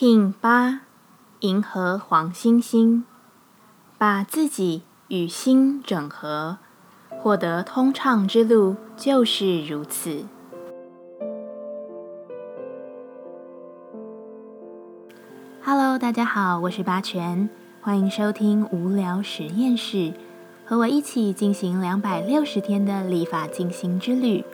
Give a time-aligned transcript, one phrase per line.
[0.00, 0.82] King 八，
[1.40, 3.02] 银河黄星星，
[3.98, 6.58] 把自己与心整合，
[7.08, 10.26] 获得通畅之路就是如此。
[15.64, 20.12] Hello，大家好，我是八全，欢迎收听无聊实验室，
[20.64, 24.44] 和我一起进行两百六十天的立法进行之旅，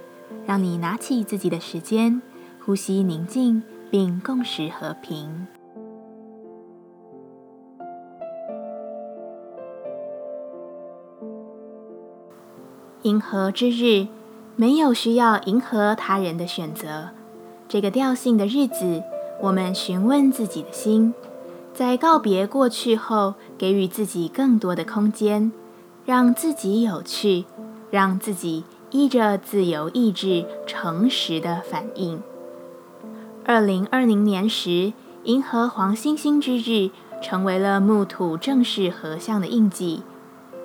[0.47, 2.23] 让你拿起自己的时间，
[2.65, 3.63] 呼吸宁静。
[3.95, 5.47] 并共识和平。
[13.03, 14.09] 银河之日，
[14.57, 17.11] 没有需要迎合他人的选择。
[17.69, 19.05] 这个调性的日子，
[19.41, 21.15] 我们询问自己的心，
[21.73, 25.53] 在告别过去后，给予自己更多的空间，
[26.05, 27.45] 让自己有趣，
[27.93, 32.21] 让自己依着自由意志诚实的反应。
[33.47, 34.95] 二零二零年时，
[35.25, 36.91] 银河黄星星之日
[37.23, 40.03] 成为了木土正式合相的印记，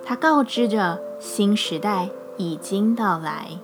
[0.05, 3.59] 它告知着新时代已经到来。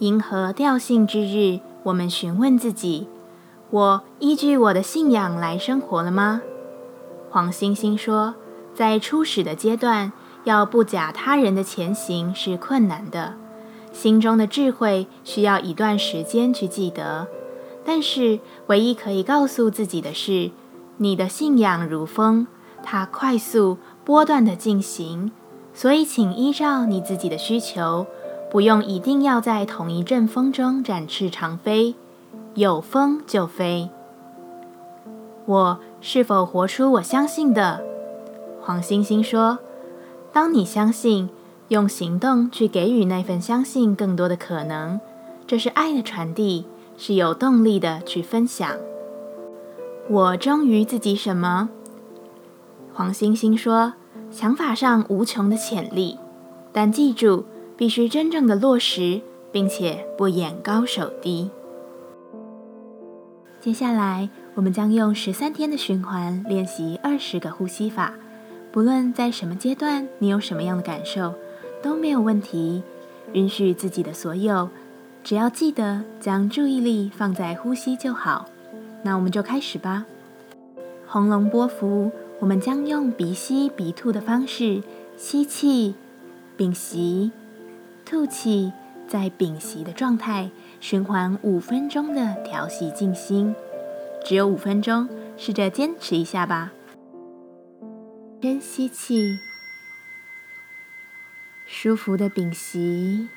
[0.00, 3.06] 银河调性之日，我们询问自己：
[3.70, 6.42] 我依据我的信仰来生活了吗？
[7.30, 8.34] 黄星星说，
[8.74, 13.34] 在初始的阶段，要不假他人的前行是困难的。
[13.94, 17.28] 心中的智慧需要一段时间去记得，
[17.84, 20.50] 但是唯一可以告诉自己的是，
[20.96, 22.48] 你的信仰如风，
[22.82, 25.30] 它快速波段的进行，
[25.72, 28.06] 所以请依照你自己的需求，
[28.50, 31.94] 不用一定要在同一阵风中展翅长飞，
[32.54, 33.88] 有风就飞。
[35.46, 37.82] 我是否活出我相信的？
[38.60, 39.60] 黄星星说
[40.32, 41.30] ：“当你相信。”
[41.68, 45.00] 用行动去给予那份相信更多的可能，
[45.46, 46.66] 这是爱的传递，
[46.98, 48.76] 是有动力的去分享。
[50.10, 51.70] 我忠于自己什么？
[52.92, 53.94] 黄星星说：
[54.30, 56.18] 想法上无穷的潜力，
[56.70, 57.46] 但记住，
[57.76, 61.50] 必须真正的落实，并且不眼高手低。
[63.58, 68.12] 接下来，我们将用十三天的循环练习二十个呼吸法。
[68.70, 71.32] 不论在什么阶段，你有什么样的感受？
[71.84, 72.82] 都没有问题，
[73.34, 74.70] 允许自己的所有，
[75.22, 78.48] 只要记得将注意力放在呼吸就好。
[79.02, 80.06] 那我们就开始吧。
[81.06, 84.82] 红龙波幅，我们将用鼻吸鼻吐的方式
[85.18, 85.94] 吸气，
[86.56, 87.30] 屏息，
[88.06, 88.72] 吐气，
[89.06, 90.48] 在屏息的状态
[90.80, 93.54] 循环五分钟的调息静心，
[94.24, 95.06] 只有五分钟，
[95.36, 96.72] 试着坚持一下吧。
[98.40, 99.36] 深吸气。
[101.76, 103.28] 舒服的屏息，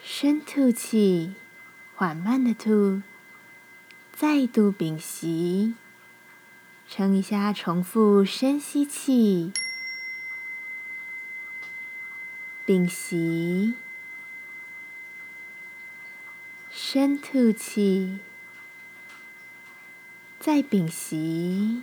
[0.00, 1.34] 深吐气，
[1.96, 3.02] 缓慢的吐，
[4.12, 5.74] 再度屏息，
[6.88, 9.52] 撑一下，重复深吸气，
[12.64, 13.74] 屏息，
[16.70, 18.20] 深吐气，
[20.38, 21.82] 再屏息。